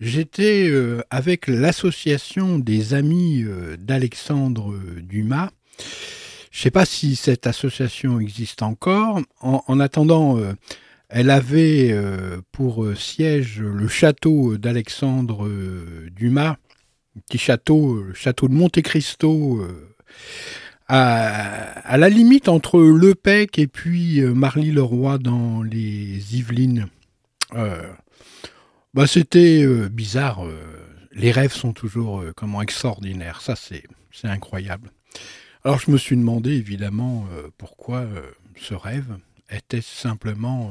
J'étais 0.00 0.68
euh, 0.68 1.02
avec 1.10 1.46
l'association 1.46 2.58
des 2.58 2.92
amis 2.92 3.44
euh, 3.44 3.76
d'Alexandre 3.78 4.74
Dumas. 5.00 5.50
Je 5.78 6.58
ne 6.58 6.62
sais 6.62 6.70
pas 6.70 6.84
si 6.84 7.16
cette 7.16 7.46
association 7.46 8.20
existe 8.20 8.62
encore. 8.62 9.20
En, 9.40 9.62
en 9.66 9.80
attendant, 9.80 10.38
euh, 10.38 10.54
elle 11.08 11.30
avait 11.30 11.96
pour 12.50 12.84
siège 12.96 13.60
le 13.60 13.86
château 13.86 14.56
d'Alexandre 14.56 15.48
Dumas, 16.10 16.56
petit 17.28 17.38
château, 17.38 18.02
le 18.02 18.14
château 18.14 18.48
de 18.48 18.54
Monte 18.54 18.82
Cristo 18.82 19.64
à, 20.88 21.96
la 21.96 22.08
limite 22.08 22.48
entre 22.48 22.80
Le 22.80 23.14
Pec 23.14 23.58
et 23.58 23.66
puis 23.66 24.20
euh, 24.20 24.34
Marly-le-Roi 24.34 25.18
dans 25.18 25.62
les 25.62 26.36
Yvelines. 26.36 26.88
Euh, 27.54 27.92
bah 28.94 29.06
c'était 29.06 29.62
euh, 29.62 29.88
bizarre. 29.88 30.42
les 31.12 31.30
rêves 31.30 31.52
sont 31.52 31.72
toujours 31.72 32.24
comment 32.36 32.62
extraordinaires. 32.62 33.40
Ça, 33.40 33.54
c'est 33.56 33.84
incroyable. 34.24 34.90
Alors, 35.66 35.80
je 35.80 35.90
me 35.90 35.98
suis 35.98 36.16
demandé 36.16 36.52
évidemment 36.52 37.26
pourquoi 37.58 38.06
ce 38.56 38.72
rêve 38.72 39.18
était 39.50 39.80
simplement 39.80 40.70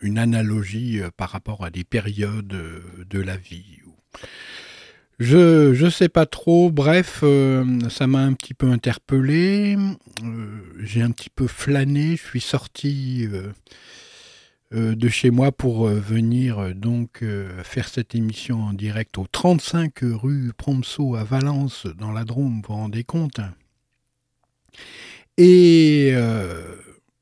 une 0.00 0.16
analogie 0.16 1.02
par 1.18 1.28
rapport 1.28 1.62
à 1.66 1.68
des 1.68 1.84
périodes 1.84 2.48
de 2.48 3.20
la 3.20 3.36
vie. 3.36 3.80
Je 5.18 5.74
je 5.74 5.90
sais 5.90 6.08
pas 6.08 6.26
trop. 6.26 6.70
Bref, 6.70 7.20
euh, 7.24 7.64
ça 7.90 8.06
m'a 8.06 8.20
un 8.20 8.32
petit 8.34 8.54
peu 8.54 8.70
interpellé. 8.70 9.76
Euh, 10.22 10.60
J'ai 10.78 11.02
un 11.02 11.10
petit 11.10 11.28
peu 11.28 11.48
flâné. 11.48 12.16
Je 12.16 12.22
suis 12.22 12.40
sorti 12.40 13.26
euh, 13.30 13.52
de 14.72 15.08
chez 15.08 15.30
moi 15.30 15.50
pour 15.50 15.86
venir 15.88 16.74
donc 16.74 17.24
faire 17.62 17.88
cette 17.88 18.14
émission 18.14 18.62
en 18.62 18.72
direct 18.72 19.16
au 19.16 19.26
35 19.26 19.92
rue 20.02 20.52
Promso 20.56 21.16
à 21.16 21.24
Valence 21.24 21.86
dans 21.98 22.12
la 22.12 22.24
Drôme. 22.24 22.56
Vous 22.56 22.74
vous 22.74 22.74
rendez 22.74 23.04
compte? 23.04 23.40
Et 25.38 26.12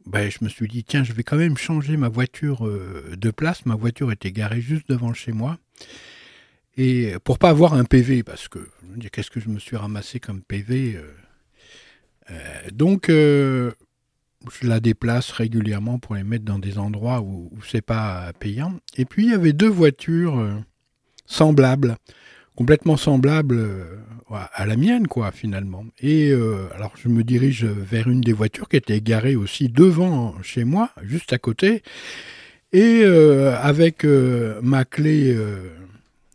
ben, 0.06 0.30
je 0.30 0.38
me 0.42 0.48
suis 0.48 0.66
dit 0.66 0.82
tiens, 0.82 1.04
je 1.04 1.12
vais 1.12 1.22
quand 1.22 1.36
même 1.36 1.56
changer 1.56 1.96
ma 1.96 2.08
voiture 2.08 2.68
de 2.68 3.30
place. 3.30 3.64
Ma 3.64 3.76
voiture 3.76 4.10
était 4.10 4.32
garée 4.32 4.60
juste 4.60 4.88
devant 4.88 5.14
chez 5.14 5.32
moi. 5.32 5.58
Et 6.76 7.14
pour 7.24 7.38
pas 7.38 7.50
avoir 7.50 7.74
un 7.74 7.84
PV, 7.84 8.22
parce 8.22 8.48
que 8.48 8.68
qu'est-ce 9.12 9.30
que 9.30 9.40
je 9.40 9.48
me 9.48 9.58
suis 9.58 9.76
ramassé 9.76 10.20
comme 10.20 10.42
PV 10.42 10.96
euh, 10.96 11.02
euh, 12.30 12.70
Donc, 12.72 13.08
euh, 13.08 13.72
je 14.52 14.66
la 14.66 14.80
déplace 14.80 15.30
régulièrement 15.30 15.98
pour 15.98 16.14
les 16.14 16.24
mettre 16.24 16.44
dans 16.44 16.58
des 16.58 16.78
endroits 16.78 17.20
où, 17.20 17.50
où 17.52 17.62
c'est 17.62 17.82
pas 17.82 18.32
payant. 18.38 18.74
Et 18.96 19.04
puis, 19.04 19.24
il 19.24 19.30
y 19.30 19.34
avait 19.34 19.52
deux 19.52 19.68
voitures 19.68 20.38
euh, 20.38 20.54
semblables, 21.26 21.96
complètement 22.54 22.96
semblables 22.96 23.58
euh, 23.58 24.02
à 24.30 24.66
la 24.66 24.76
mienne, 24.76 25.06
quoi, 25.06 25.30
finalement. 25.32 25.84
Et 26.00 26.30
euh, 26.30 26.68
alors, 26.74 26.92
je 26.96 27.08
me 27.08 27.24
dirige 27.24 27.64
vers 27.64 28.08
une 28.08 28.20
des 28.20 28.32
voitures 28.32 28.68
qui 28.68 28.76
était 28.76 29.00
garée 29.00 29.36
aussi 29.36 29.68
devant 29.68 30.40
chez 30.42 30.64
moi, 30.64 30.90
juste 31.02 31.32
à 31.32 31.38
côté. 31.38 31.82
Et 32.72 33.04
avec 33.04 34.04
ma 34.04 34.84
clé 34.84 35.34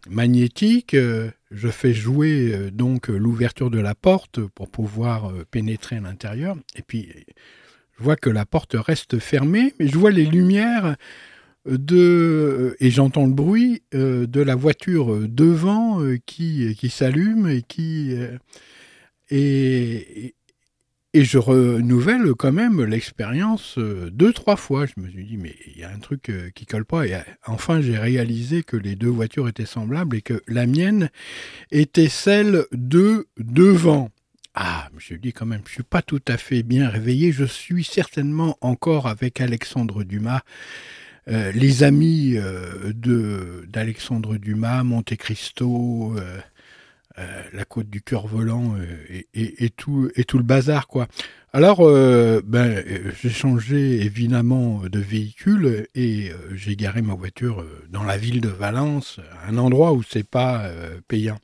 magnétique. 0.09 0.95
Je 0.95 1.67
fais 1.67 1.93
jouer 1.93 2.71
donc 2.71 3.09
l'ouverture 3.09 3.69
de 3.69 3.79
la 3.79 3.93
porte 3.93 4.39
pour 4.39 4.71
pouvoir 4.71 5.31
pénétrer 5.51 5.97
à 5.97 5.99
l'intérieur. 5.99 6.55
Et 6.75 6.81
puis, 6.81 7.09
je 8.01 8.05
vois 8.05 8.15
que 8.15 8.31
la 8.31 8.47
porte 8.47 8.75
reste 8.75 9.19
fermée, 9.19 9.75
mais 9.79 9.87
je 9.87 9.95
vois 9.95 10.09
les 10.09 10.25
lumières 10.25 10.95
de 11.67 12.75
et 12.79 12.89
j'entends 12.89 13.27
le 13.27 13.33
bruit 13.33 13.83
de 13.93 14.41
la 14.41 14.55
voiture 14.55 15.27
devant 15.29 15.99
qui, 16.25 16.75
qui 16.75 16.89
s'allume 16.89 17.47
et 17.47 17.61
qui 17.61 18.15
et, 19.29 20.33
et 21.13 21.25
je 21.25 21.37
renouvelle 21.37 22.33
quand 22.35 22.53
même 22.53 22.83
l'expérience 22.83 23.77
euh, 23.77 24.09
deux, 24.11 24.31
trois 24.31 24.55
fois. 24.55 24.85
Je 24.85 24.93
me 24.97 25.09
suis 25.09 25.25
dit, 25.25 25.37
mais 25.37 25.55
il 25.67 25.77
y 25.77 25.83
a 25.83 25.89
un 25.89 25.99
truc 25.99 26.29
euh, 26.29 26.49
qui 26.55 26.65
colle 26.65 26.85
pas. 26.85 27.05
Et 27.05 27.13
euh, 27.13 27.19
enfin, 27.45 27.81
j'ai 27.81 27.97
réalisé 27.97 28.63
que 28.63 28.77
les 28.77 28.95
deux 28.95 29.09
voitures 29.09 29.49
étaient 29.49 29.65
semblables 29.65 30.15
et 30.15 30.21
que 30.21 30.41
la 30.47 30.65
mienne 30.67 31.09
était 31.71 32.07
celle 32.07 32.65
de 32.71 33.27
devant. 33.37 34.09
Ah, 34.53 34.89
je 34.97 35.15
dit 35.15 35.31
quand 35.31 35.45
même, 35.45 35.61
je 35.65 35.71
suis 35.71 35.83
pas 35.83 36.01
tout 36.01 36.21
à 36.27 36.35
fait 36.37 36.61
bien 36.61 36.89
réveillé. 36.89 37.31
Je 37.31 37.45
suis 37.45 37.85
certainement 37.85 38.57
encore 38.59 39.07
avec 39.07 39.39
Alexandre 39.39 40.03
Dumas. 40.03 40.41
Euh, 41.29 41.51
les 41.53 41.83
amis 41.83 42.33
euh, 42.35 42.91
de 42.93 43.65
d'Alexandre 43.69 44.37
Dumas, 44.37 44.83
Monte 44.83 45.15
Cristo, 45.15 46.15
euh, 46.17 46.39
la 47.53 47.63
côte 47.63 47.89
du 47.89 48.01
cœur 48.01 48.27
volant 48.27 48.75
et, 49.33 49.69
tout, 49.69 50.09
et 50.15 50.23
tout 50.23 50.37
le 50.37 50.43
bazar 50.43 50.87
quoi. 50.87 51.07
Alors 51.53 51.85
ben, 52.43 52.83
j'ai 53.21 53.29
changé 53.29 54.01
évidemment 54.01 54.83
de 54.89 54.99
véhicule 54.99 55.87
et 55.93 56.31
j'ai 56.53 56.75
garé 56.75 57.01
ma 57.01 57.13
voiture 57.13 57.63
dans 57.89 58.03
la 58.03 58.17
ville 58.17 58.41
de 58.41 58.47
Valence, 58.47 59.19
un 59.45 59.57
endroit 59.57 59.91
où 59.91 60.01
c'est 60.01 60.27
pas 60.27 60.71
payant. 61.09 61.37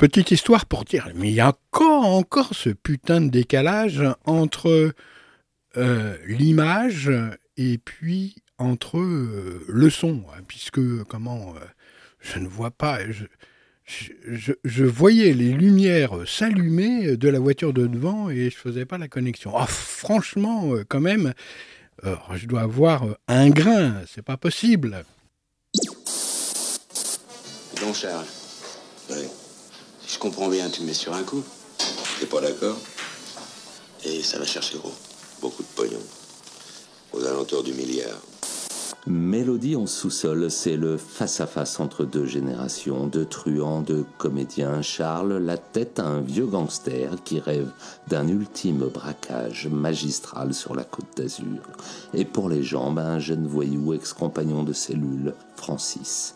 Petite 0.00 0.30
histoire 0.30 0.64
pour 0.64 0.86
dire, 0.86 1.10
mais 1.14 1.28
il 1.28 1.34
y 1.34 1.40
a 1.40 1.48
encore, 1.48 2.06
encore 2.06 2.54
ce 2.54 2.70
putain 2.70 3.20
de 3.20 3.28
décalage 3.28 4.02
entre 4.24 4.94
l'image 6.26 7.12
et 7.58 7.76
puis 7.76 8.36
entre 8.56 8.98
le 8.98 9.90
son, 9.90 10.24
hein, 10.32 10.40
puisque 10.48 10.80
comment 11.04 11.54
je 12.20 12.38
ne 12.38 12.48
vois 12.48 12.70
pas. 12.70 13.00
Je, 13.10 13.24
je, 14.64 14.84
voyais 14.84 15.32
les 15.32 15.52
lumières 15.52 16.26
s'allumer 16.26 17.16
de 17.16 17.28
la 17.28 17.38
voiture 17.38 17.72
de 17.72 17.86
devant 17.86 18.30
et 18.30 18.50
je 18.50 18.56
faisais 18.56 18.84
pas 18.84 18.98
la 18.98 19.08
connexion. 19.08 19.52
Oh, 19.54 19.66
franchement, 19.66 20.74
euh, 20.74 20.84
quand 20.88 21.00
même, 21.00 21.34
euh, 22.04 22.14
je 22.34 22.46
dois 22.46 22.62
avoir 22.62 23.04
un 23.28 23.50
grain, 23.50 24.02
c'est 24.06 24.22
pas 24.22 24.36
possible. 24.36 25.04
Bon, 27.80 27.92
Charles. 27.92 28.26
Je 30.12 30.18
comprends 30.18 30.48
bien, 30.48 30.68
tu 30.68 30.82
me 30.82 30.88
mets 30.88 30.92
sur 30.92 31.14
un 31.14 31.22
coup. 31.22 31.42
T'es 32.18 32.26
pas 32.26 32.40
d'accord? 32.40 32.76
Et 34.04 34.22
ça 34.22 34.40
va 34.40 34.44
chercher 34.44 34.76
gros. 34.76 34.92
Beaucoup 35.40 35.62
de 35.62 35.68
pognon. 35.76 36.00
Aux 37.12 37.24
alentours 37.24 37.62
du 37.62 37.72
milliard. 37.74 38.18
Mélodie 39.06 39.76
en 39.76 39.86
sous-sol, 39.86 40.50
c'est 40.50 40.76
le 40.76 40.96
face-à-face 40.96 41.78
entre 41.78 42.04
deux 42.04 42.26
générations, 42.26 43.06
de 43.06 43.22
truands, 43.22 43.82
de 43.82 44.04
comédiens. 44.18 44.82
Charles, 44.82 45.38
la 45.38 45.56
tête 45.56 46.00
à 46.00 46.06
un 46.06 46.20
vieux 46.20 46.46
gangster 46.46 47.10
qui 47.24 47.38
rêve 47.38 47.70
d'un 48.08 48.26
ultime 48.26 48.88
braquage 48.92 49.68
magistral 49.68 50.52
sur 50.54 50.74
la 50.74 50.84
côte 50.84 51.16
d'Azur. 51.16 51.62
Et 52.14 52.24
pour 52.24 52.48
les 52.48 52.64
jambes, 52.64 52.98
un 52.98 53.20
jeune 53.20 53.46
voyou 53.46 53.94
ex-compagnon 53.94 54.64
de 54.64 54.72
cellule, 54.72 55.34
Francis. 55.54 56.34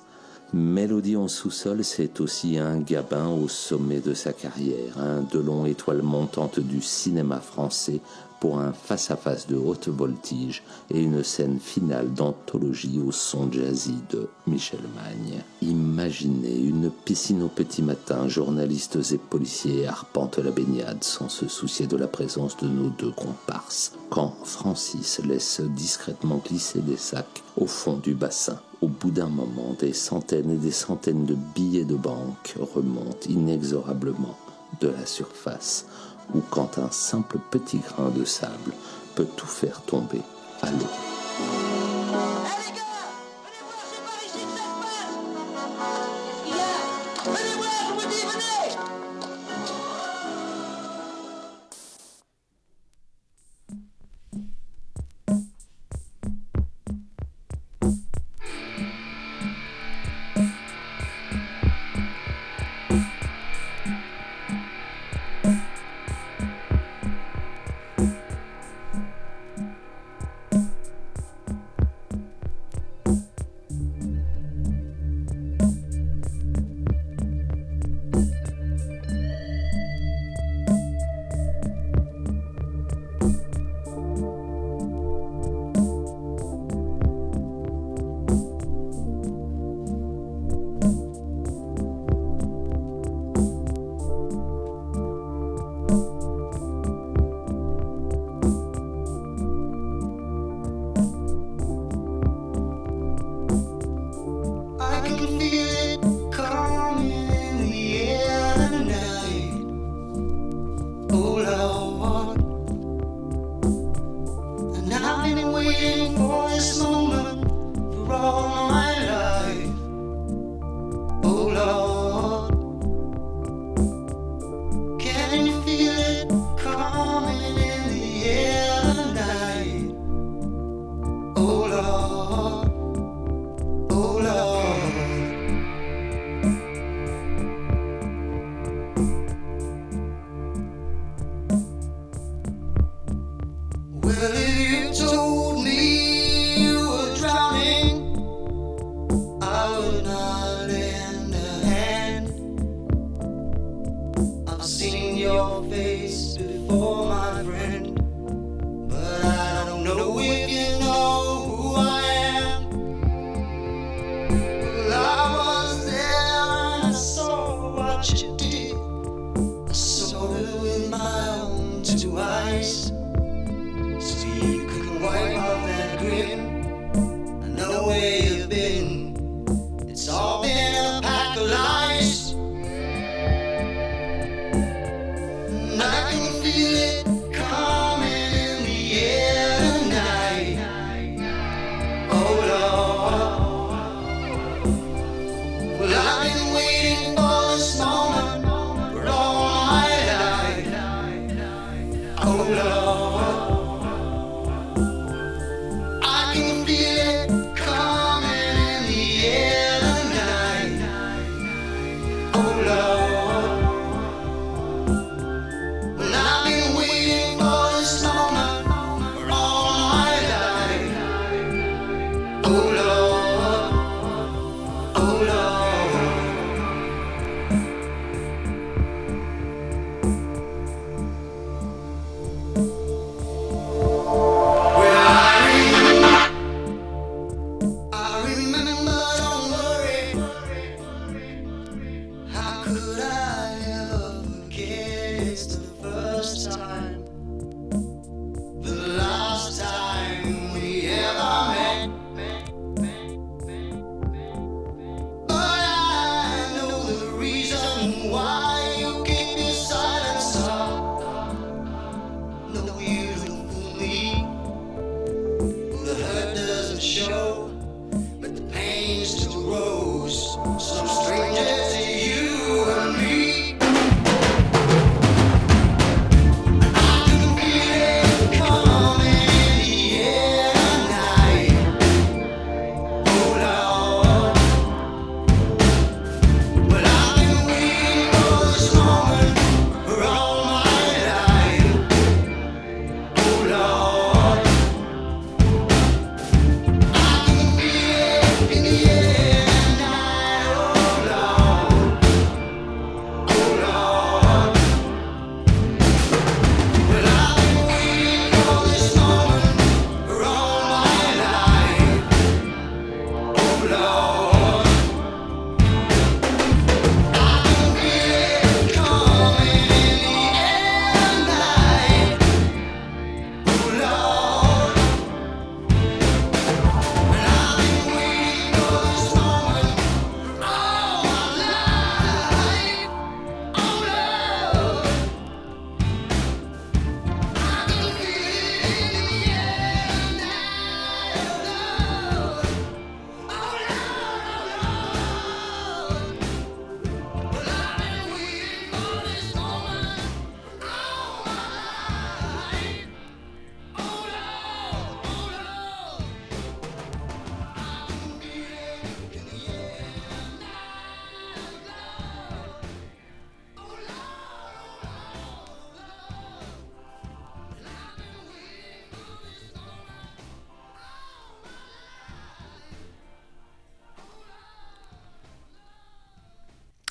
Mélodie 0.54 1.16
en 1.16 1.26
sous-sol, 1.26 1.82
c'est 1.82 2.20
aussi 2.20 2.58
un 2.58 2.78
Gabin 2.78 3.26
au 3.26 3.48
sommet 3.48 3.98
de 3.98 4.14
sa 4.14 4.32
carrière, 4.32 5.00
un 5.00 5.22
Delon 5.22 5.66
étoile 5.66 6.02
montante 6.02 6.60
du 6.60 6.80
cinéma 6.80 7.40
français 7.40 8.00
pour 8.38 8.60
un 8.60 8.72
face-à-face 8.72 9.48
de 9.48 9.56
haute 9.56 9.88
voltige 9.88 10.62
et 10.92 11.02
une 11.02 11.24
scène 11.24 11.58
finale 11.58 12.14
d'anthologie 12.14 13.00
au 13.04 13.10
son 13.10 13.50
jazzy 13.50 13.96
de 14.10 14.28
Michel 14.46 14.78
Magne. 14.94 15.40
Imaginez 15.60 16.60
une 16.60 16.92
piscine 17.04 17.42
au 17.42 17.48
petit 17.48 17.82
matin, 17.82 18.28
journalistes 18.28 18.98
et 19.10 19.18
policiers 19.18 19.88
arpentent 19.88 20.38
la 20.38 20.52
baignade 20.52 21.02
sans 21.02 21.28
se 21.28 21.48
soucier 21.48 21.88
de 21.88 21.96
la 21.96 22.06
présence 22.06 22.56
de 22.58 22.68
nos 22.68 22.90
deux 22.90 23.10
comparses, 23.10 23.90
quand 24.08 24.36
Francis 24.44 25.20
laisse 25.24 25.60
discrètement 25.60 26.40
glisser 26.46 26.78
des 26.78 26.96
sacs 26.96 27.42
au 27.56 27.66
fond 27.66 27.96
du 27.96 28.14
bassin. 28.14 28.60
Au 28.84 28.88
bout 28.88 29.10
d'un 29.10 29.30
moment, 29.30 29.74
des 29.80 29.94
centaines 29.94 30.50
et 30.50 30.56
des 30.56 30.70
centaines 30.70 31.24
de 31.24 31.34
billets 31.54 31.86
de 31.86 31.94
banque 31.94 32.54
remontent 32.60 33.30
inexorablement 33.30 34.36
de 34.82 34.88
la 34.88 35.06
surface 35.06 35.86
ou 36.34 36.42
quand 36.50 36.76
un 36.76 36.90
simple 36.90 37.38
petit 37.50 37.78
grain 37.78 38.10
de 38.10 38.26
sable 38.26 38.74
peut 39.14 39.26
tout 39.38 39.46
faire 39.46 39.80
tomber 39.80 40.20
à 40.60 40.70
l'eau. 40.70 41.73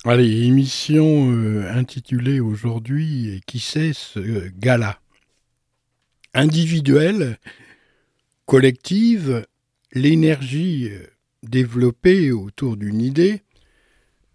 Allez, 0.06 0.42
émission 0.42 1.32
euh, 1.32 1.66
intitulée 1.72 2.38
aujourd'hui 2.38 3.40
Qui 3.46 3.58
c'est 3.58 3.94
ce 3.94 4.50
gala 4.50 5.00
Individuelle, 6.34 7.38
collective, 8.44 9.46
l'énergie 9.94 10.90
euh, 10.90 11.06
développée 11.42 12.32
autour 12.32 12.76
d'une 12.76 13.00
idée, 13.00 13.40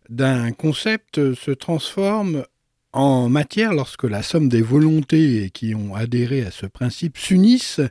d'un 0.09 0.53
concept 0.53 1.35
se 1.35 1.51
transforme 1.51 2.45
en 2.91 3.29
matière 3.29 3.71
lorsque 3.71 4.05
la 4.05 4.23
somme 4.23 4.49
des 4.49 4.63
volontés 4.63 5.51
qui 5.53 5.75
ont 5.75 5.93
adhéré 5.93 6.41
à 6.41 6.49
ce 6.49 6.65
principe 6.65 7.15
s'unissent 7.15 7.81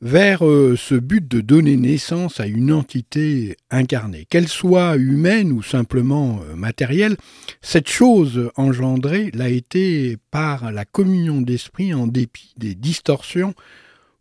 vers 0.00 0.46
euh, 0.46 0.76
ce 0.76 0.94
but 0.94 1.26
de 1.26 1.40
donner 1.40 1.76
naissance 1.76 2.40
à 2.40 2.46
une 2.46 2.72
entité 2.72 3.56
incarnée. 3.70 4.26
Qu'elle 4.28 4.48
soit 4.48 4.96
humaine 4.96 5.52
ou 5.52 5.62
simplement 5.62 6.40
euh, 6.42 6.56
matérielle, 6.56 7.16
cette 7.62 7.88
chose 7.88 8.50
engendrée 8.56 9.30
l'a 9.34 9.48
été 9.48 10.18
par 10.30 10.72
la 10.72 10.84
communion 10.84 11.40
d'esprit 11.40 11.94
en 11.94 12.06
dépit 12.06 12.52
des 12.56 12.74
distorsions 12.74 13.54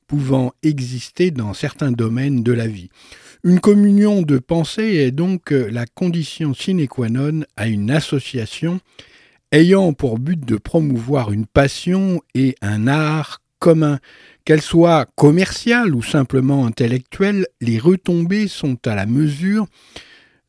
pouvant 0.07 0.53
exister 0.63 1.31
dans 1.31 1.53
certains 1.53 1.91
domaines 1.91 2.43
de 2.43 2.51
la 2.51 2.67
vie. 2.67 2.89
Une 3.43 3.59
communion 3.59 4.21
de 4.21 4.37
pensée 4.37 4.95
est 4.95 5.11
donc 5.11 5.51
la 5.51 5.85
condition 5.85 6.53
sine 6.53 6.87
qua 6.87 7.09
non 7.09 7.41
à 7.57 7.67
une 7.67 7.91
association 7.91 8.79
ayant 9.51 9.93
pour 9.93 10.17
but 10.19 10.39
de 10.39 10.57
promouvoir 10.57 11.31
une 11.31 11.45
passion 11.45 12.21
et 12.35 12.55
un 12.61 12.87
art 12.87 13.41
commun. 13.59 13.99
Qu'elle 14.45 14.61
soit 14.61 15.07
commerciale 15.15 15.95
ou 15.95 16.03
simplement 16.03 16.65
intellectuelle, 16.65 17.47
les 17.61 17.79
retombées 17.79 18.49
sont 18.49 18.77
à 18.85 18.93
la 18.93 19.05
mesure 19.05 19.67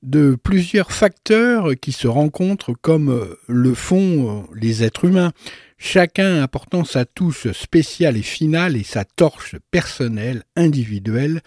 de 0.02 0.36
plusieurs 0.42 0.90
facteurs 0.90 1.70
qui 1.80 1.92
se 1.92 2.08
rencontrent 2.08 2.74
comme 2.74 3.36
le 3.46 3.74
font 3.74 4.48
les 4.52 4.82
êtres 4.82 5.04
humains, 5.04 5.32
chacun 5.78 6.42
apportant 6.42 6.84
sa 6.84 7.04
touche 7.04 7.50
spéciale 7.52 8.16
et 8.16 8.22
finale 8.22 8.76
et 8.76 8.82
sa 8.82 9.04
torche 9.04 9.54
personnelle, 9.70 10.42
individuelle, 10.56 11.40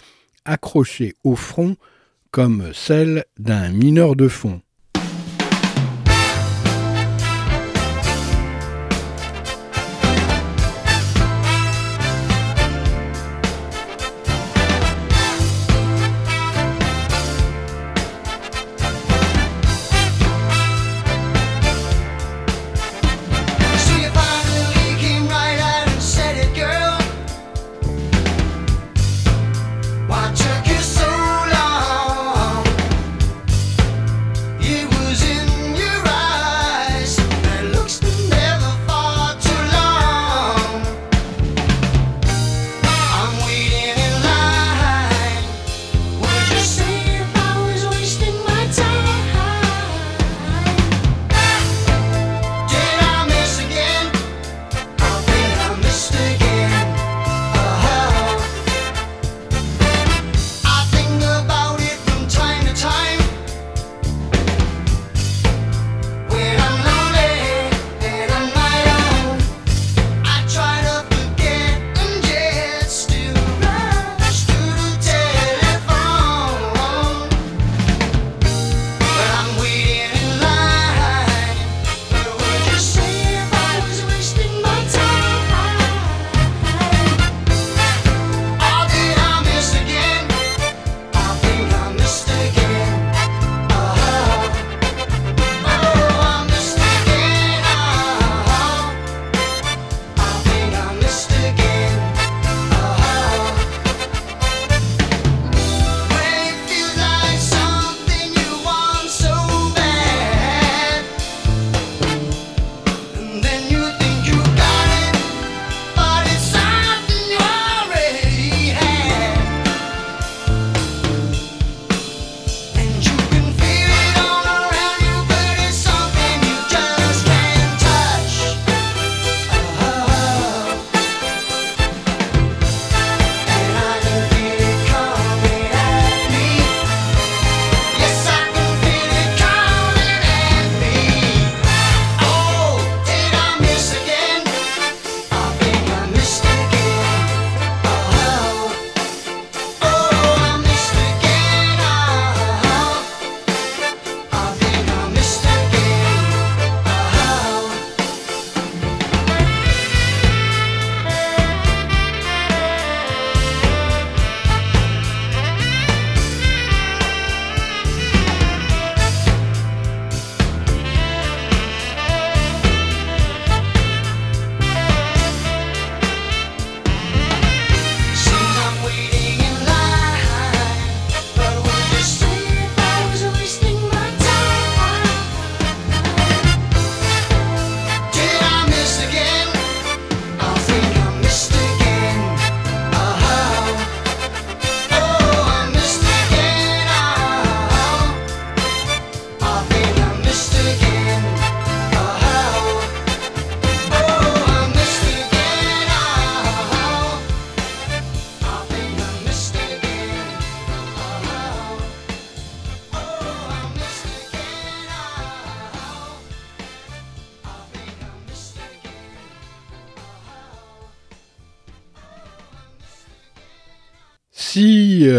accrochée 0.46 1.16
au 1.26 1.36
front 1.36 1.76
comme 2.32 2.72
celle 2.74 3.26
d'un 3.38 3.70
mineur 3.70 4.16
de 4.16 4.28
fond. 4.28 4.62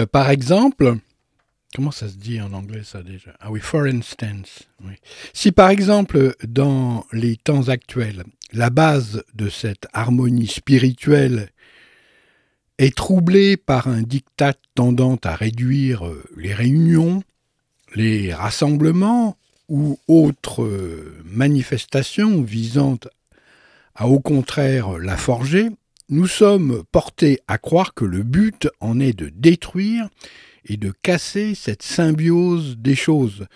Par 0.09 0.31
exemple, 0.31 0.97
comment 1.75 1.91
ça 1.91 2.09
se 2.09 2.17
dit 2.17 2.41
en 2.41 2.53
anglais 2.53 2.83
ça 2.85 3.03
déjà? 3.03 3.37
Ah 3.41 3.51
oui, 3.51 3.61
for 3.61 3.83
instance. 3.83 4.69
Si 5.33 5.53
par 5.53 5.71
exemple, 5.71 6.35
dans 6.47 7.05
les 7.13 7.37
temps 7.37 7.69
actuels, 7.69 8.25
la 8.53 8.71
base 8.71 9.23
de 9.35 9.49
cette 9.49 9.87
harmonie 9.93 10.47
spirituelle 10.47 11.51
est 12.79 12.97
troublée 12.97 13.57
par 13.57 13.89
un 13.89 14.03
diktat 14.03 14.55
tendant 14.75 15.19
à 15.25 15.35
réduire 15.35 16.07
euh, 16.07 16.25
les 16.37 16.55
réunions, 16.55 17.23
les 17.95 18.33
rassemblements 18.33 19.37
ou 19.69 19.99
autres 20.07 20.63
euh, 20.63 21.17
manifestations 21.25 22.43
visant 22.43 22.99
à 23.95 24.07
au 24.07 24.21
contraire 24.21 24.97
la 24.99 25.17
forger, 25.17 25.71
nous 26.11 26.27
sommes 26.27 26.85
portés 26.91 27.41
à 27.49 27.59
croire 27.59 27.93
que 27.93 28.05
le 28.05 28.23
but 28.23 28.69
en 28.81 28.99
est 28.99 29.13
de 29.13 29.29
détruire 29.29 30.09
et 30.65 30.77
de 30.77 30.93
casser 31.03 31.55
cette 31.55 31.83
symbiose 31.83 32.77
des 32.79 32.95
choses 32.95 33.47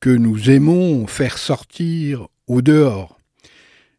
que 0.00 0.10
nous 0.10 0.50
aimons 0.50 1.06
faire 1.06 1.38
sortir 1.38 2.28
au 2.46 2.62
dehors. 2.62 3.18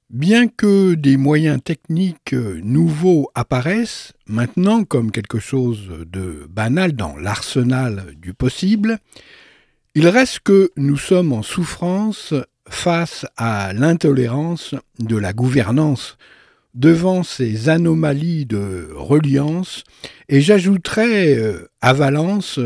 Bien 0.09 0.47
que 0.47 0.95
des 0.95 1.17
moyens 1.17 1.61
techniques 1.63 2.33
nouveaux 2.33 3.29
apparaissent 3.35 4.13
maintenant 4.27 4.83
comme 4.83 5.11
quelque 5.11 5.39
chose 5.39 5.89
de 6.11 6.47
banal 6.49 6.93
dans 6.93 7.15
l'arsenal 7.17 8.15
du 8.15 8.33
possible, 8.33 8.99
il 9.93 10.07
reste 10.07 10.39
que 10.39 10.71
nous 10.77 10.97
sommes 10.97 11.33
en 11.33 11.43
souffrance 11.43 12.33
face 12.67 13.25
à 13.35 13.73
l'intolérance 13.73 14.73
de 14.99 15.17
la 15.17 15.33
gouvernance 15.33 16.17
devant 16.73 17.23
ces 17.23 17.69
anomalies 17.69 18.45
de 18.45 18.89
reliance, 18.95 19.83
et 20.27 20.41
j'ajouterais 20.41 21.35
euh, 21.35 21.69
à 21.81 21.93
Valence, 21.93 22.59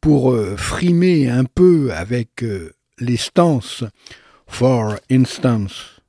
pour 0.00 0.32
euh, 0.32 0.56
frimer 0.56 1.28
un 1.28 1.44
peu 1.44 1.92
avec 1.92 2.42
euh, 2.42 2.72
les 2.98 3.16
stances, 3.16 3.84
for 4.46 4.96
instance. 5.10 5.99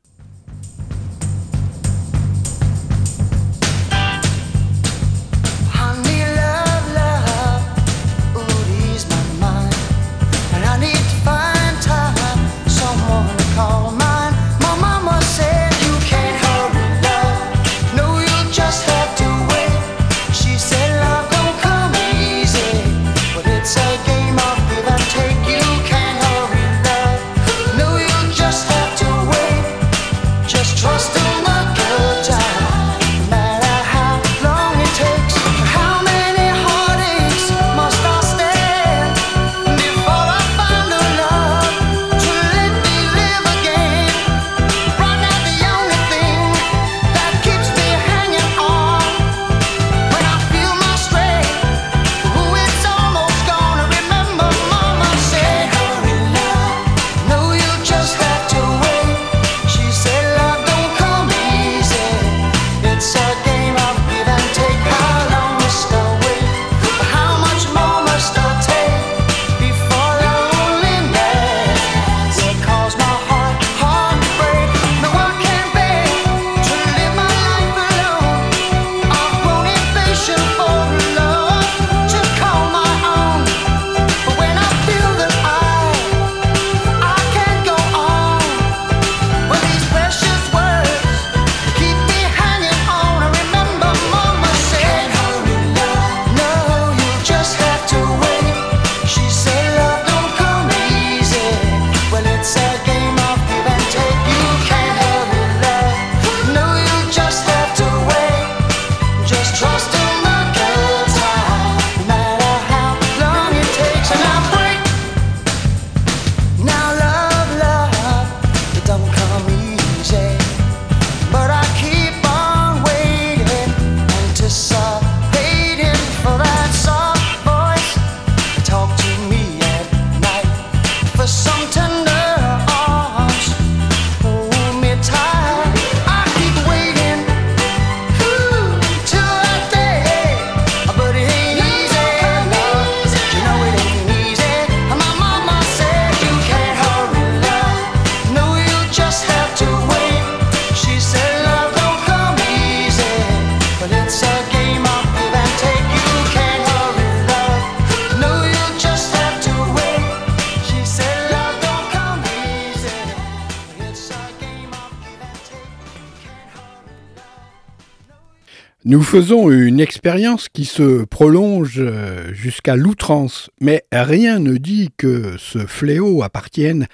Nous 168.91 169.03
faisons 169.03 169.49
une 169.49 169.79
expérience 169.79 170.49
qui 170.49 170.65
se 170.65 171.05
prolonge 171.05 171.77
euh, 171.79 172.33
jusqu'à 172.33 172.75
l'outrance, 172.75 173.49
mais 173.61 173.85
rien 173.93 174.39
ne 174.39 174.57
dit 174.57 174.89
que 174.97 175.37
ce 175.37 175.59
fléau 175.59 176.23
appartienne 176.23 176.87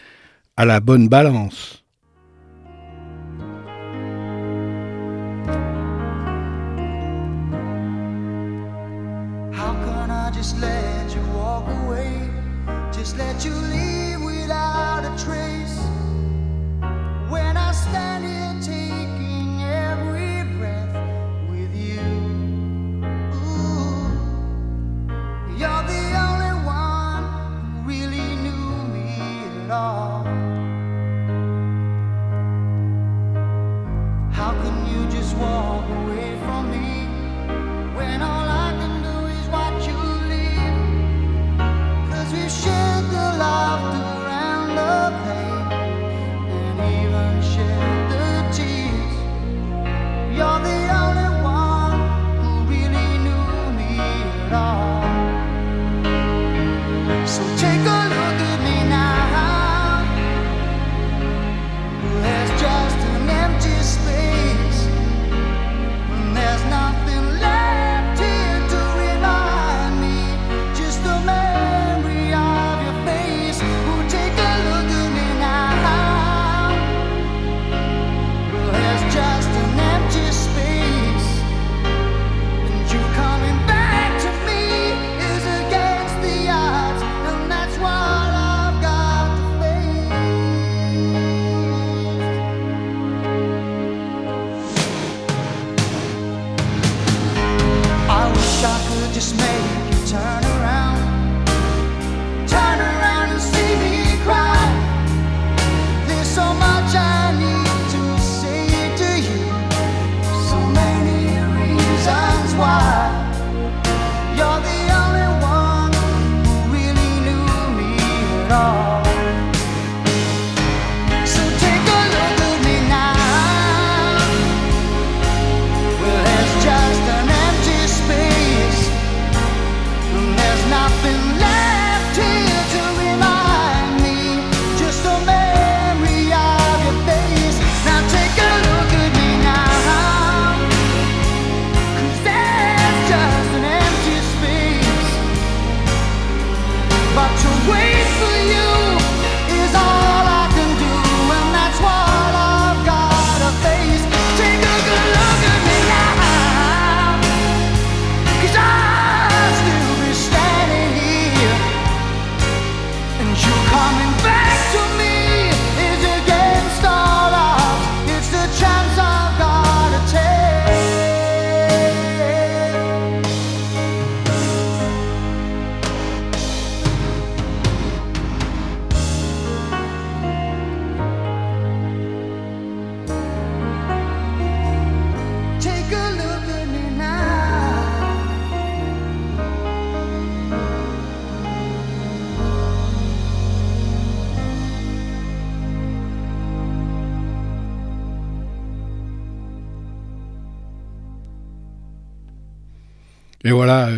à 0.57 0.65
la 0.65 0.79
bonne 0.79 1.09
balance. 1.09 1.83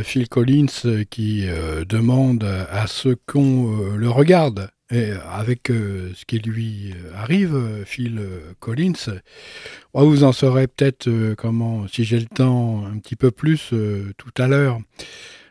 Phil 0.09 0.27
Collins 0.27 0.65
euh, 0.85 1.03
qui 1.07 1.43
euh, 1.45 1.85
demande 1.85 2.43
à 2.43 2.87
ce 2.87 3.09
qu'on 3.27 3.71
euh, 3.71 3.95
le 3.95 4.09
regarde. 4.09 4.71
Et 4.91 5.11
avec 5.31 5.67
ce 5.67 6.25
qui 6.25 6.39
lui 6.39 6.95
arrive, 7.15 7.83
Phil 7.85 8.19
Collins, 8.59 9.19
vous 9.93 10.23
en 10.23 10.31
saurez 10.31 10.65
peut-être 10.65 11.35
comment, 11.35 11.87
si 11.87 12.03
j'ai 12.05 12.19
le 12.19 12.25
temps, 12.25 12.87
un 12.87 12.97
petit 12.97 13.15
peu 13.15 13.29
plus 13.29 13.71
tout 14.17 14.31
à 14.39 14.47
l'heure. 14.47 14.79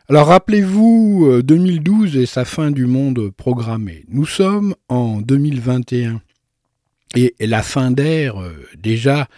Alors 0.09 0.27
rappelez-vous 0.27 1.41
2012 1.41 2.17
et 2.17 2.25
sa 2.25 2.43
fin 2.43 2.69
du 2.69 2.85
monde 2.85 3.29
programmée. 3.29 4.03
Nous 4.09 4.25
sommes 4.25 4.75
en 4.89 5.21
2021 5.21 6.21
et 7.15 7.33
la 7.39 7.63
fin 7.63 7.91
d'ère 7.91 8.43
déjà 8.77 9.29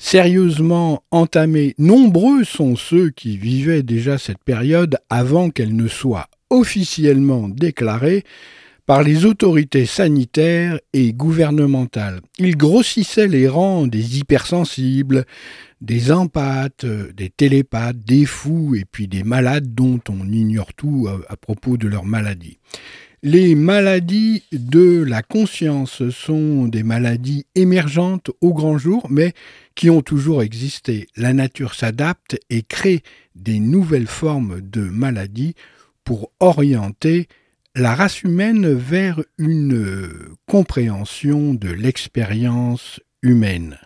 sérieusement 0.00 1.04
entamée. 1.10 1.74
Nombreux 1.78 2.42
sont 2.42 2.74
ceux 2.74 3.10
qui 3.10 3.36
vivaient 3.36 3.82
déjà 3.82 4.16
cette 4.16 4.42
période 4.42 4.96
avant 5.10 5.50
qu'elle 5.50 5.76
ne 5.76 5.88
soit 5.88 6.26
officiellement 6.48 7.48
déclarée 7.48 8.24
par 8.86 9.02
les 9.02 9.26
autorités 9.26 9.84
sanitaires 9.86 10.80
et 10.94 11.12
gouvernementales. 11.12 12.22
Ils 12.38 12.56
grossissaient 12.56 13.28
les 13.28 13.46
rangs 13.46 13.86
des 13.86 14.18
hypersensibles, 14.18 15.26
des 15.82 16.10
empathes, 16.10 16.86
des 16.86 17.28
télépathes, 17.28 17.98
des 17.98 18.24
fous 18.24 18.74
et 18.74 18.86
puis 18.90 19.06
des 19.06 19.22
malades 19.22 19.74
dont 19.74 20.00
on 20.08 20.26
ignore 20.32 20.72
tout 20.74 21.08
à, 21.28 21.36
propos 21.36 21.76
de 21.76 21.86
leur 21.86 22.06
maladie. 22.06 22.58
Les 23.22 23.54
maladies 23.54 24.44
de 24.50 25.02
la 25.02 25.22
conscience 25.22 26.08
sont 26.08 26.66
des 26.68 26.82
maladies 26.82 27.44
émergentes 27.54 28.30
au 28.40 28.54
grand 28.54 28.78
jour, 28.78 29.08
mais 29.10 29.34
qui 29.74 29.90
ont 29.90 30.00
toujours 30.00 30.42
existé. 30.42 31.06
La 31.16 31.34
nature 31.34 31.74
s'adapte 31.74 32.38
et 32.48 32.62
crée 32.62 33.02
des 33.34 33.60
nouvelles 33.60 34.06
formes 34.06 34.62
de 34.62 34.80
maladies 34.80 35.54
pour 36.02 36.32
orienter 36.40 37.28
la 37.74 37.94
race 37.94 38.22
humaine 38.22 38.72
vers 38.72 39.22
une 39.36 40.08
compréhension 40.46 41.52
de 41.52 41.68
l'expérience 41.68 43.00
humaine. 43.22 43.76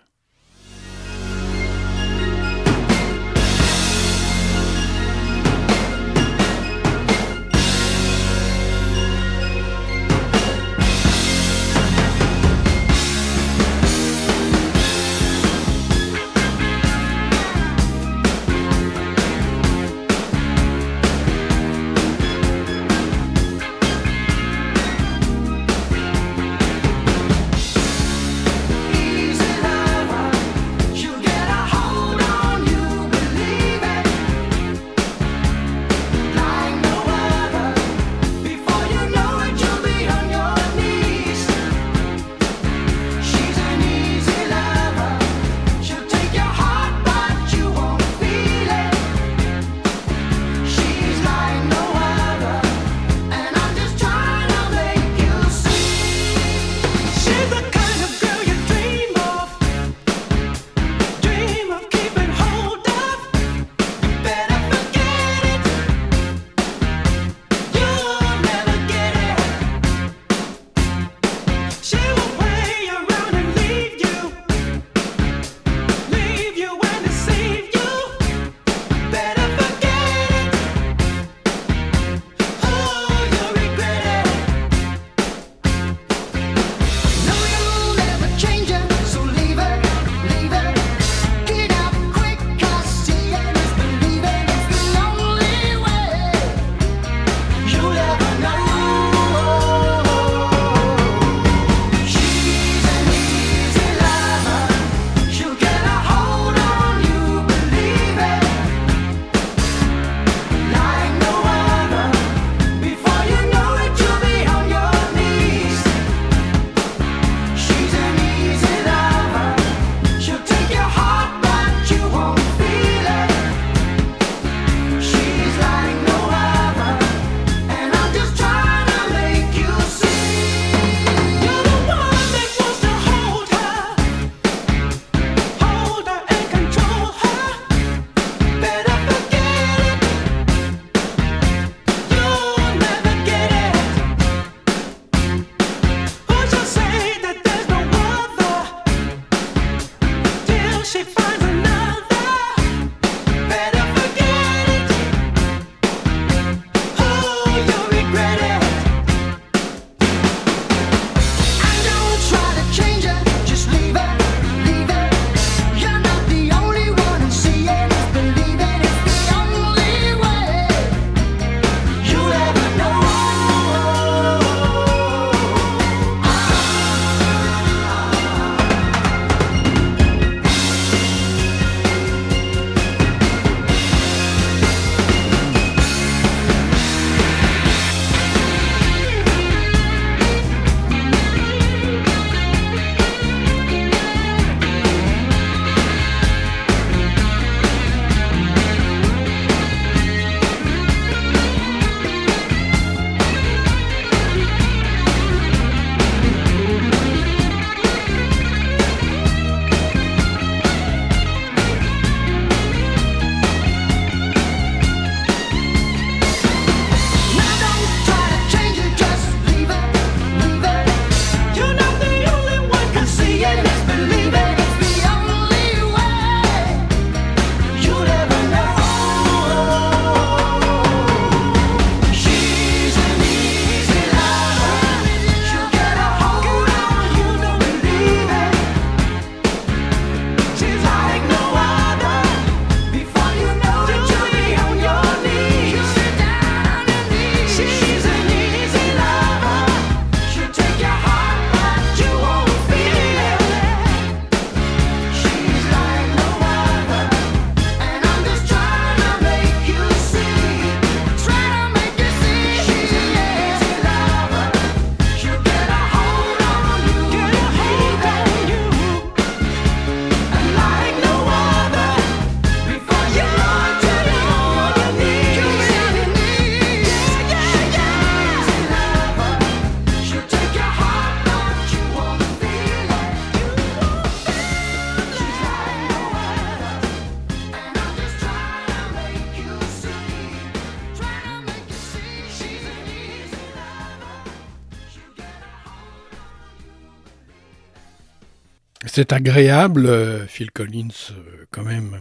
C'est 298.95 299.13
agréable, 299.13 299.87
euh, 299.87 300.25
Phil 300.29 300.53
Collins, 300.53 301.11
euh, 301.11 301.47
quand 301.51 301.65
même. 301.65 301.99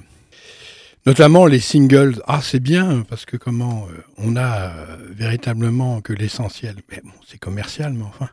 Notamment 1.07 1.47
les 1.47 1.59
singles. 1.59 2.21
Ah, 2.27 2.39
c'est 2.43 2.59
bien, 2.59 3.03
parce 3.09 3.25
que 3.25 3.35
comment 3.35 3.87
euh, 3.89 3.97
on 4.17 4.35
a 4.35 4.71
véritablement 5.09 6.01
que 6.01 6.13
l'essentiel. 6.13 6.75
Mais 6.91 7.01
bon, 7.03 7.09
c'est 7.27 7.39
commercial, 7.39 7.93
mais 7.93 8.03
enfin. 8.03 8.29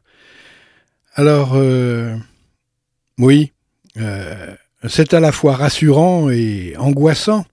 Alors, 1.15 1.57
oui, 3.19 3.53
c'est 4.87 5.13
à 5.13 5.21
la 5.21 5.33
fois 5.33 5.57
rassurant 5.57 6.31
et 6.31 6.77
angoissant, 6.79 7.45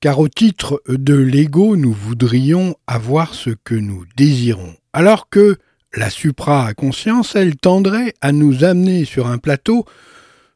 car 0.00 0.18
au 0.18 0.28
titre 0.28 0.82
de 0.88 1.14
l'ego, 1.14 1.76
nous 1.76 1.92
voudrions 1.92 2.76
avoir 2.86 3.34
ce 3.34 3.50
que 3.50 3.74
nous 3.74 4.06
désirons, 4.16 4.74
alors 4.94 5.28
que 5.28 5.58
la 5.94 6.08
supra-conscience, 6.08 7.36
elle 7.36 7.56
tendrait 7.56 8.14
à 8.22 8.32
nous 8.32 8.64
amener 8.64 9.04
sur 9.04 9.26
un 9.26 9.38
plateau 9.38 9.84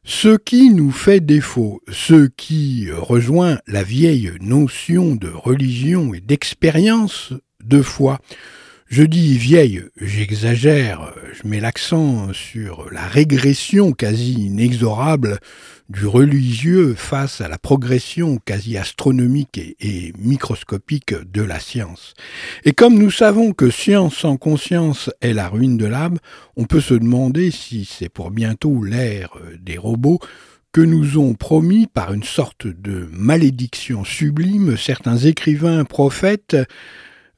ce 0.03 0.35
qui 0.35 0.69
nous 0.69 0.91
fait 0.91 1.21
défaut, 1.21 1.81
ce 1.89 2.27
qui 2.27 2.91
rejoint 2.91 3.59
la 3.67 3.83
vieille 3.83 4.31
notion 4.41 5.15
de 5.15 5.29
religion 5.29 6.13
et 6.13 6.19
d'expérience 6.19 7.33
de 7.63 7.81
foi. 7.81 8.19
Je 8.87 9.03
dis 9.03 9.37
vieille, 9.37 9.83
j'exagère, 9.99 11.13
je 11.33 11.47
mets 11.47 11.61
l'accent 11.61 12.33
sur 12.33 12.91
la 12.91 13.07
régression 13.07 13.93
quasi 13.93 14.33
inexorable 14.33 15.39
du 15.89 16.07
religieux 16.07 16.95
face 16.95 17.41
à 17.41 17.47
la 17.47 17.57
progression 17.57 18.39
quasi 18.45 18.77
astronomique 18.77 19.59
et, 19.79 20.13
microscopique 20.17 21.13
de 21.31 21.41
la 21.41 21.59
science. 21.59 22.13
Et 22.65 22.73
comme 22.73 22.97
nous 22.97 23.11
savons 23.11 23.53
que 23.53 23.69
science 23.69 24.15
sans 24.15 24.37
conscience 24.37 25.09
est 25.21 25.33
la 25.33 25.49
ruine 25.49 25.77
de 25.77 25.85
l'âme, 25.85 26.19
on 26.55 26.65
peut 26.65 26.81
se 26.81 26.93
demander 26.93 27.51
si 27.51 27.85
c'est 27.85 28.09
pour 28.09 28.31
bientôt 28.31 28.83
l'ère 28.83 29.31
des 29.59 29.77
robots 29.77 30.19
que 30.71 30.81
nous 30.81 31.19
ont 31.19 31.35
promis 31.35 31.85
par 31.85 32.13
une 32.13 32.23
sorte 32.23 32.65
de 32.65 33.07
malédiction 33.11 34.03
sublime 34.03 34.75
certains 34.75 35.17
écrivains 35.17 35.85
prophètes 35.85 36.57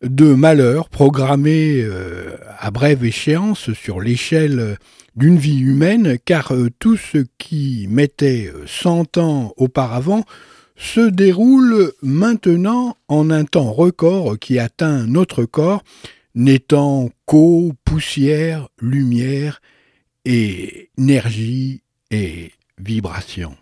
de 0.02 0.34
malheurs 0.34 0.90
programmés 0.90 1.82
euh, 1.82 2.38
à 2.60 2.72
brève 2.72 3.04
échéance 3.04 3.74
sur 3.74 4.00
l'échelle 4.00 4.78
d'une 5.16 5.38
vie 5.38 5.60
humaine, 5.60 6.18
car 6.24 6.54
euh, 6.54 6.70
tout 6.80 6.98
ce 6.98 7.26
qui 7.38 7.88
mettait 7.90 8.52
euh, 8.54 8.66
cent 8.68 9.18
ans 9.18 9.54
auparavant 9.58 10.24
se 10.76 11.02
déroule 11.02 11.94
maintenant 12.02 12.98
en 13.08 13.30
un 13.30 13.46
temps 13.46 13.72
record 13.72 14.38
qui 14.40 14.60
atteint 14.60 15.06
notre 15.08 15.46
corps, 15.46 15.84
n'étant 16.36 17.10
qu'eau, 17.26 17.72
poussière, 17.86 18.68
lumière, 18.82 19.62
et 20.26 20.90
énergie 20.98 21.84
et 22.12 22.52
vibration. 22.78 23.56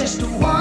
just 0.00 0.22
one. 0.22 0.59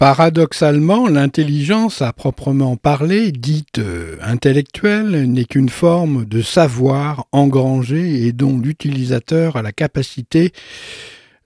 Paradoxalement, 0.00 1.08
l'intelligence 1.08 2.00
à 2.00 2.14
proprement 2.14 2.76
parler, 2.76 3.32
dite 3.32 3.80
euh, 3.80 4.16
intellectuelle, 4.22 5.30
n'est 5.30 5.44
qu'une 5.44 5.68
forme 5.68 6.24
de 6.24 6.40
savoir 6.40 7.26
engrangé 7.32 8.26
et 8.26 8.32
dont 8.32 8.58
l'utilisateur 8.58 9.56
a 9.56 9.62
la 9.62 9.72
capacité 9.72 10.54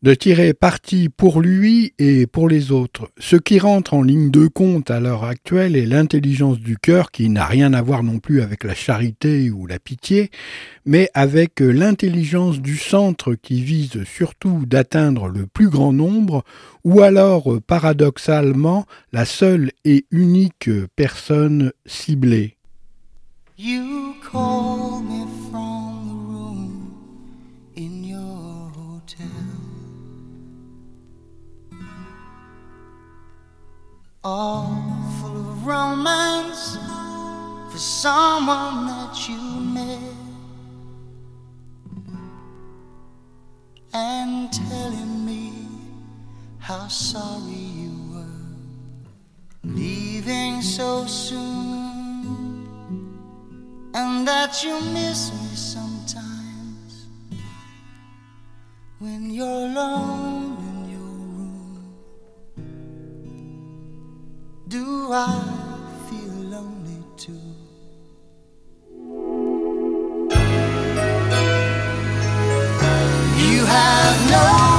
de 0.04 0.12
tirer 0.12 0.52
parti 0.52 1.08
pour 1.08 1.40
lui 1.40 1.94
et 1.98 2.26
pour 2.26 2.46
les 2.46 2.72
autres. 2.72 3.08
Ce 3.18 3.36
qui 3.36 3.58
rentre 3.58 3.94
en 3.94 4.02
ligne 4.02 4.30
de 4.30 4.46
compte 4.46 4.90
à 4.90 5.00
l'heure 5.00 5.24
actuelle 5.24 5.76
est 5.76 5.86
l'intelligence 5.86 6.58
du 6.58 6.76
cœur 6.76 7.10
qui 7.10 7.30
n'a 7.30 7.46
rien 7.46 7.72
à 7.72 7.80
voir 7.80 8.02
non 8.02 8.18
plus 8.18 8.42
avec 8.42 8.64
la 8.64 8.74
charité 8.74 9.50
ou 9.50 9.66
la 9.66 9.78
pitié, 9.78 10.30
mais 10.84 11.08
avec 11.14 11.60
l'intelligence 11.60 12.60
du 12.60 12.76
centre 12.76 13.32
qui 13.32 13.62
vise 13.62 14.04
surtout 14.04 14.66
d'atteindre 14.66 15.28
le 15.28 15.46
plus 15.46 15.70
grand 15.70 15.94
nombre 15.94 16.44
ou 16.84 17.00
alors 17.00 17.58
paradoxalement 17.66 18.84
la 19.10 19.24
seule 19.24 19.70
et 19.86 20.04
unique 20.10 20.68
personne 20.96 21.72
ciblée. 21.86 22.58
All 34.24 34.82
full 35.20 35.36
of 35.36 35.66
romance 35.66 36.78
for 37.70 37.78
someone 37.78 38.86
that 38.86 39.28
you 39.28 39.36
met. 39.60 39.98
And 43.92 44.50
telling 44.50 45.26
me 45.26 45.52
how 46.58 46.88
sorry 46.88 47.52
you 47.52 47.92
were 48.12 48.24
leaving 49.62 50.62
so 50.62 51.04
soon. 51.04 52.66
And 53.94 54.26
that 54.26 54.64
you 54.64 54.80
miss 54.92 55.30
me 55.32 55.54
sometimes 55.54 57.06
when 58.98 59.30
you're 59.30 59.46
alone 59.46 60.43
Do 64.74 65.12
I 65.12 65.40
feel 66.10 66.34
lonely 66.50 67.00
too? 67.16 67.38
You 73.38 73.64
have 73.66 74.30
no 74.32 74.73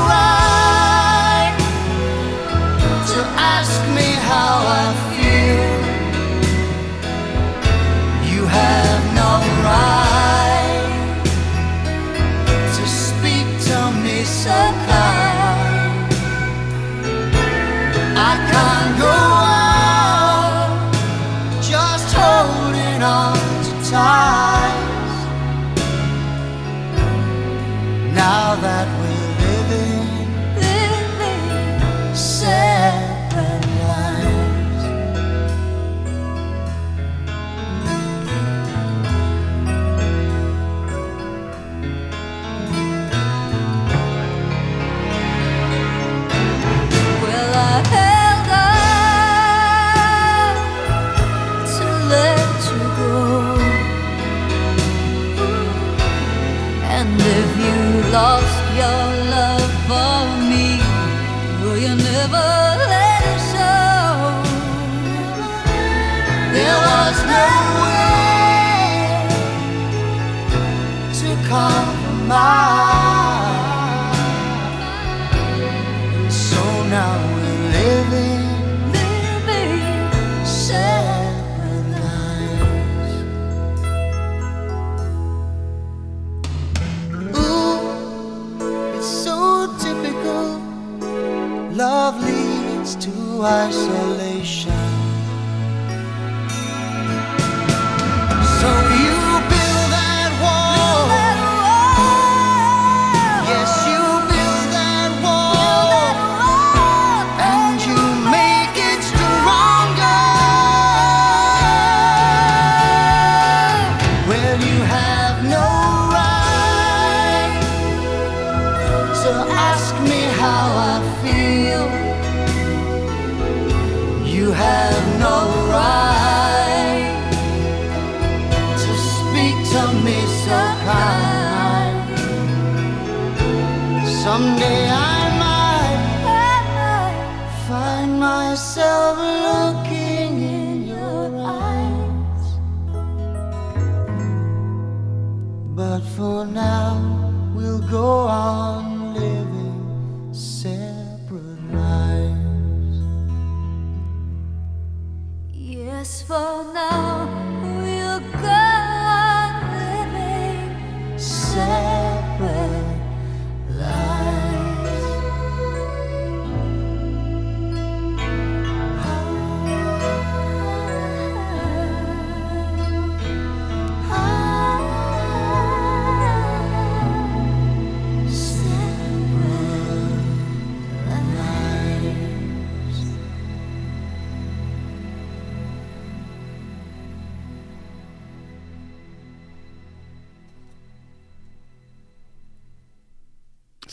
But 145.75 145.99
for 146.15 146.45
now, 146.45 147.51
we'll 147.53 147.85
go 147.89 148.27
on 148.27 149.13
living. 149.13 149.54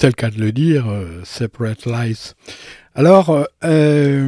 C'est 0.03 0.09
le 0.09 0.15
cas 0.15 0.31
de 0.31 0.41
le 0.41 0.51
dire, 0.51 0.89
euh, 0.89 1.21
Separate 1.23 1.87
Lies. 1.87 2.33
Alors, 2.97 3.31
euh, 3.31 3.45
euh, 3.63 4.27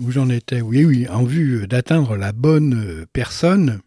où 0.00 0.10
j'en 0.10 0.30
étais 0.30 0.62
Oui, 0.62 0.86
oui, 0.86 1.06
en 1.08 1.24
vue 1.24 1.66
d'atteindre 1.66 2.16
la 2.16 2.32
bonne 2.32 3.04
personne, 3.12 3.80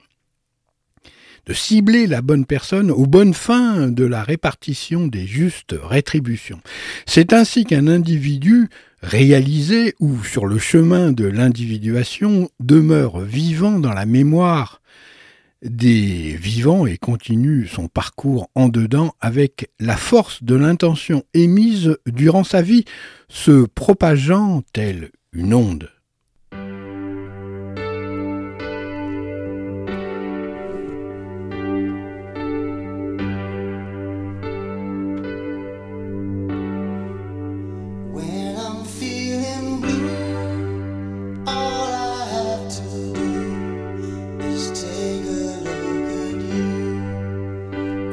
de 1.47 1.53
cibler 1.53 2.05
la 2.05 2.21
bonne 2.21 2.45
personne 2.45 2.91
aux 2.91 3.07
bonnes 3.07 3.33
fins 3.33 3.87
de 3.87 4.05
la 4.05 4.21
répartition 4.21 5.07
des 5.07 5.25
justes 5.25 5.73
rétributions. 5.81 6.61
C'est 7.07 7.33
ainsi 7.33 7.65
qu'un 7.65 7.87
individu 7.87 8.69
réalisé 9.01 9.95
ou 9.99 10.23
sur 10.23 10.45
le 10.45 10.59
chemin 10.59 11.13
de 11.13 11.25
l'individuation 11.25 12.47
demeure 12.59 13.21
vivant 13.21 13.79
dans 13.79 13.93
la 13.93 14.05
mémoire 14.05 14.83
des 15.61 16.35
vivants 16.35 16.85
et 16.85 16.97
continue 16.97 17.67
son 17.67 17.87
parcours 17.87 18.49
en 18.55 18.69
dedans 18.69 19.13
avec 19.19 19.71
la 19.79 19.97
force 19.97 20.43
de 20.43 20.55
l'intention 20.55 21.23
émise 21.33 21.97
durant 22.05 22.43
sa 22.43 22.61
vie, 22.61 22.85
se 23.29 23.65
propageant 23.65 24.63
telle 24.73 25.11
une 25.33 25.53
onde? 25.53 25.89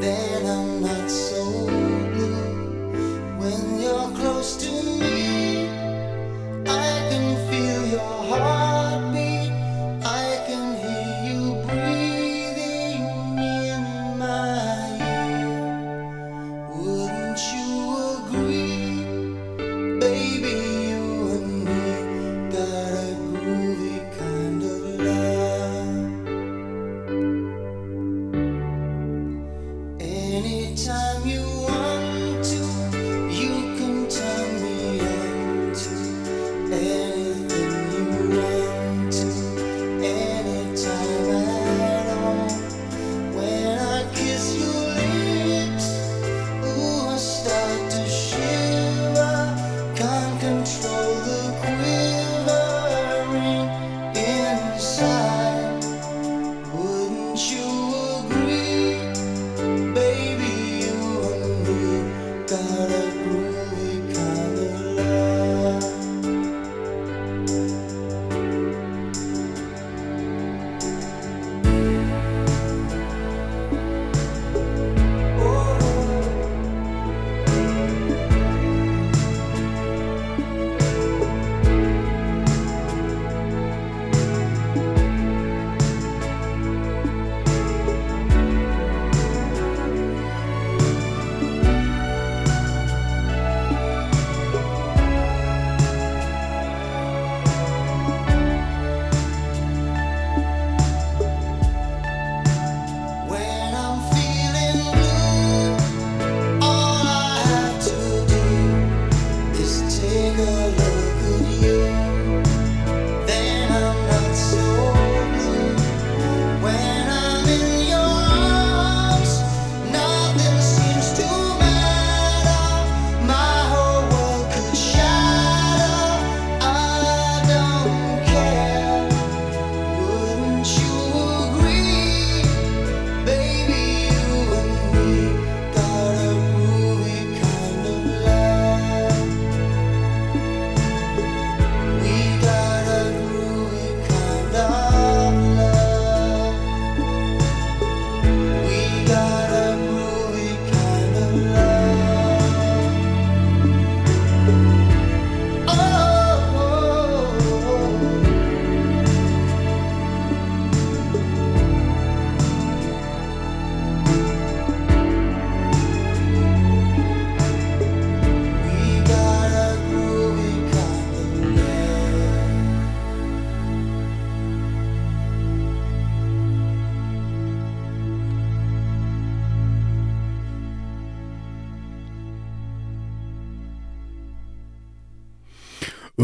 there. 0.04 0.33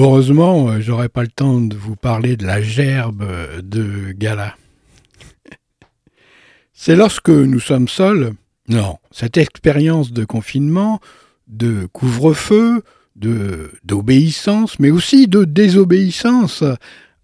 Heureusement, 0.02 0.70
euh, 0.70 0.80
j'aurai 0.80 1.10
pas 1.10 1.20
le 1.20 1.28
temps 1.28 1.60
de 1.60 1.76
vous 1.76 1.94
parler 1.94 2.38
de 2.38 2.46
la 2.46 2.62
gerbe 2.62 3.22
de 3.60 4.12
Gala. 4.12 4.56
C'est 6.72 6.96
lorsque 6.96 7.28
nous 7.28 7.60
sommes 7.60 7.86
seuls, 7.86 8.32
non, 8.66 8.96
cette 9.10 9.36
expérience 9.36 10.10
de 10.12 10.24
confinement, 10.24 11.00
de 11.48 11.86
couvre-feu, 11.92 12.82
d'obéissance, 13.14 14.78
mais 14.78 14.90
aussi 14.90 15.28
de 15.28 15.44
désobéissance, 15.44 16.64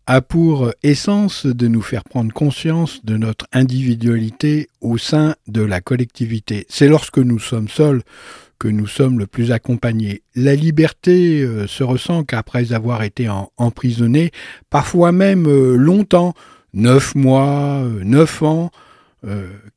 a 0.06 0.20
pour 0.20 0.70
essence 0.82 1.46
de 1.46 1.68
nous 1.68 1.80
faire 1.80 2.04
prendre 2.04 2.30
conscience 2.34 3.02
de 3.06 3.16
notre 3.16 3.46
individualité 3.54 4.68
au 4.82 4.98
sein 4.98 5.34
de 5.48 5.62
la 5.62 5.80
collectivité. 5.80 6.66
C'est 6.68 6.88
lorsque 6.88 7.18
nous 7.18 7.38
sommes 7.38 7.68
seuls 7.68 8.02
que 8.58 8.68
nous 8.68 8.86
sommes 8.86 9.18
le 9.18 9.26
plus 9.26 9.52
accompagnés. 9.52 10.22
La 10.34 10.54
liberté 10.54 11.42
euh, 11.42 11.66
se 11.66 11.82
ressent 11.82 12.24
qu'après 12.24 12.72
avoir 12.72 13.02
été 13.02 13.28
emprisonné, 13.56 14.30
parfois 14.70 15.12
même 15.12 15.46
euh, 15.46 15.76
longtemps, 15.76 16.34
neuf 16.74 17.14
mois, 17.14 17.82
euh, 17.82 18.02
neuf 18.04 18.42
ans, 18.42 18.70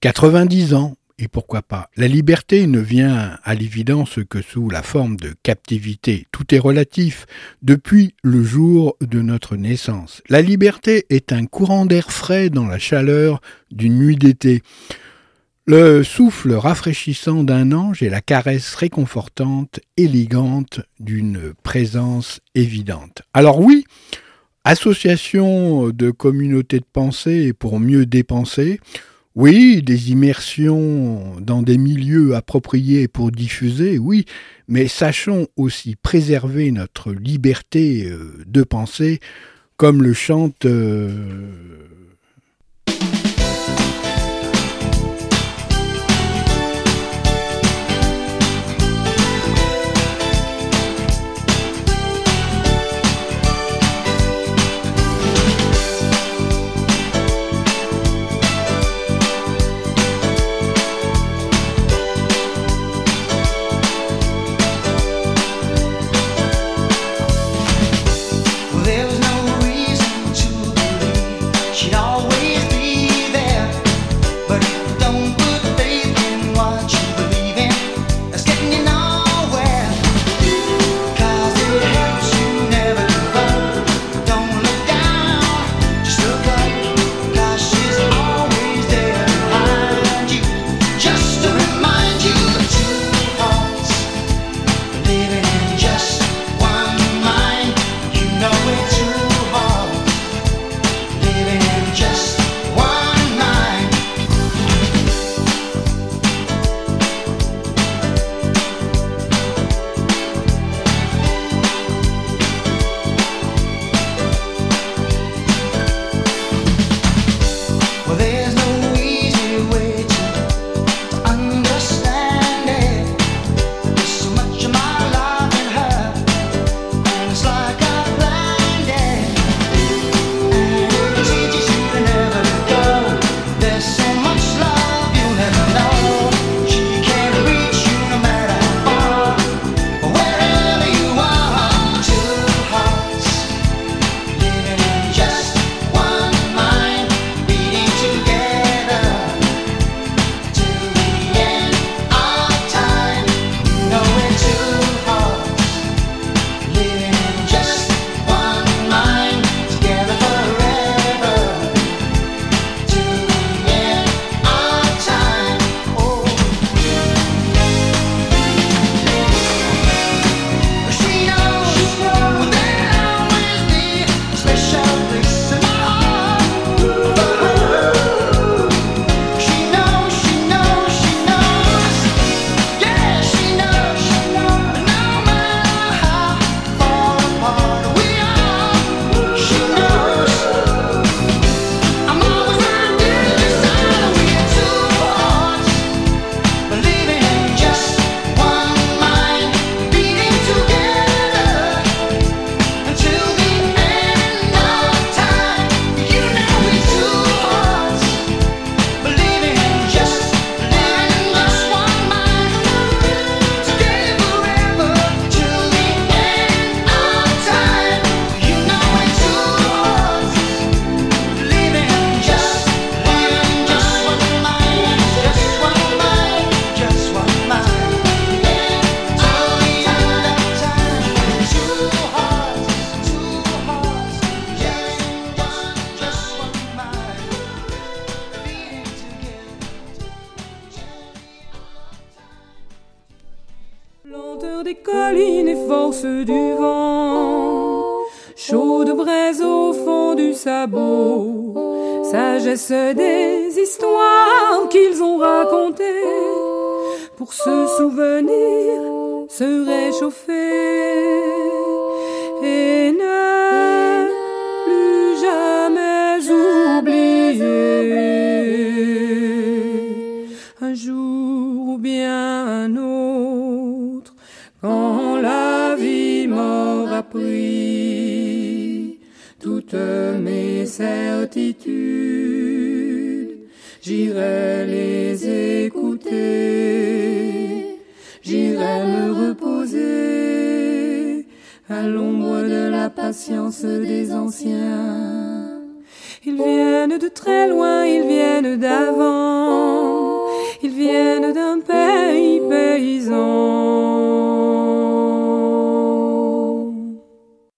90 0.02 0.76
ans, 0.76 0.96
et 1.18 1.28
pourquoi 1.28 1.62
pas? 1.62 1.90
La 1.98 2.08
liberté 2.08 2.66
ne 2.66 2.80
vient 2.80 3.38
à 3.44 3.54
l'évidence 3.54 4.20
que 4.30 4.42
sous 4.42 4.70
la 4.70 4.82
forme 4.84 5.18
de 5.18 5.34
captivité. 5.44 6.28
Tout 6.32 6.56
est 6.56 6.60
relatif 6.60 7.26
depuis 7.62 8.14
le 8.24 8.42
jour 8.42 8.96
de 9.02 9.22
notre 9.22 9.58
naissance. 9.58 10.22
La 10.30 10.42
liberté 10.42 11.06
est 11.10 11.34
un 11.34 11.46
courant 11.46 11.86
d'air 11.86 12.12
frais 12.12 12.50
dans 12.50 12.68
la 12.68 12.80
chaleur 12.80 13.42
d'une 13.72 13.98
nuit 13.98 14.16
d'été 14.16 14.62
le 15.70 16.04
souffle 16.04 16.54
rafraîchissant 16.54 17.44
d'un 17.44 17.74
ange 17.74 18.02
et 18.02 18.10
la 18.10 18.22
caresse 18.22 18.74
réconfortante, 18.74 19.80
élégante 19.98 20.82
d'une 21.00 21.54
présence 21.62 22.40
évidente. 22.56 23.22
Alors 23.36 23.60
oui, 23.60 23.86
association 24.64 25.90
de 25.90 26.10
communautés 26.10 26.80
de 26.80 26.88
pensée 26.92 27.54
pour 27.54 27.80
mieux 27.80 28.08
dépenser, 28.08 28.80
Oui, 29.36 29.84
des 29.84 30.10
immersions 30.10 31.40
dans 31.40 31.62
des 31.62 31.78
milieux 31.78 32.34
appropriés 32.34 33.08
pour 33.08 33.32
diffuser, 33.32 34.00
oui, 34.00 34.26
mais 34.68 34.88
sachons 34.88 35.48
aussi 35.56 35.96
préserver 35.96 36.72
notre 36.72 37.14
liberté 37.14 38.10
euh, 38.10 38.44
de 38.48 38.64
penser, 38.64 39.20
comme 39.78 40.02
le 40.02 40.14
chante 40.14 40.66
euh, 40.66 41.30